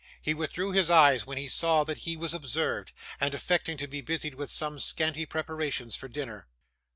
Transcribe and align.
He 0.19 0.33
withdrew 0.33 0.71
his 0.71 0.89
eyes 0.89 1.27
when 1.27 1.37
he 1.37 1.47
saw 1.47 1.83
that 1.83 1.99
he 1.99 2.17
was 2.17 2.33
observed, 2.33 2.91
and 3.19 3.35
affected 3.35 3.77
to 3.77 3.87
be 3.87 4.01
busied 4.01 4.33
with 4.33 4.49
some 4.49 4.79
scanty 4.79 5.27
preparations 5.27 5.95
for 5.95 6.07
dinner. 6.07 6.47